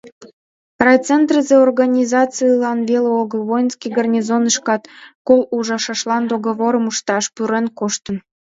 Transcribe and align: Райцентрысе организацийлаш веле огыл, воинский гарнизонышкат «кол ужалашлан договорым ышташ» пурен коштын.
Райцентрысе 0.85 1.55
организацийлаш 1.67 2.77
веле 2.89 3.11
огыл, 3.21 3.41
воинский 3.49 3.91
гарнизонышкат 3.97 4.81
«кол 5.27 5.41
ужалашлан 5.55 6.23
договорым 6.31 6.85
ышташ» 6.91 7.25
пурен 7.35 7.65
коштын. 7.79 8.15